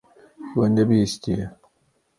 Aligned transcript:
We 0.57 0.65
nebihîstiye. 0.75 1.45